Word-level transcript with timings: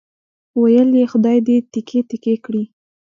ویل 0.61 0.89
یې 0.99 1.05
خدای 1.11 1.37
دې 1.47 1.57
تیکې 1.71 1.99
تیکې 2.09 2.35
کړي. 2.45 2.63